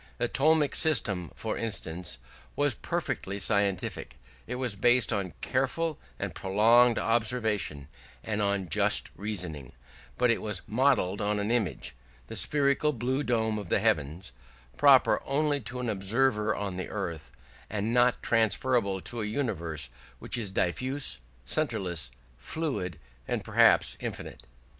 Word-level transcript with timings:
The 0.17 0.27
Ptolemaic 0.27 0.73
system, 0.73 1.31
for 1.35 1.59
instance, 1.59 2.17
was 2.55 2.73
perfectly 2.73 3.37
scientific; 3.39 4.17
it 4.47 4.55
was 4.55 4.73
based 4.73 5.13
on 5.13 5.35
careful 5.41 5.99
and 6.17 6.33
prolonged 6.33 6.97
observation 6.97 7.87
and 8.23 8.41
on 8.41 8.67
just 8.67 9.11
reasoning; 9.15 9.73
but 10.17 10.31
it 10.31 10.41
was 10.41 10.63
modelled 10.65 11.21
on 11.21 11.39
an 11.39 11.51
image 11.51 11.93
the 12.25 12.35
spherical 12.35 12.93
blue 12.93 13.21
dome 13.21 13.59
of 13.59 13.69
the 13.69 13.77
heavens 13.77 14.31
proper 14.75 15.21
only 15.23 15.59
to 15.59 15.79
an 15.79 15.87
observer 15.87 16.55
on 16.55 16.77
the 16.77 16.89
earth, 16.89 17.31
and 17.69 17.93
not 17.93 18.23
transferable 18.23 19.01
to 19.01 19.21
a 19.21 19.25
universe 19.25 19.89
which 20.17 20.35
is 20.35 20.51
diffuse, 20.51 21.19
centreless, 21.45 22.09
fluid, 22.39 22.97
and 23.27 23.43
perhaps 23.43 23.97
infinite. 23.99 24.41